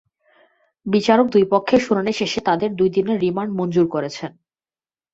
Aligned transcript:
বিচারক 0.85 1.27
দুই 1.27 1.45
পক্ষের 1.49 1.79
শুনানি 1.79 2.11
শেষে 2.13 2.39
তাঁদের 2.41 2.69
দুই 2.75 2.89
দিনের 2.89 3.17
রিমান্ড 3.19 3.51
মঞ্জুর 3.57 3.87
করেছেন। 3.87 4.31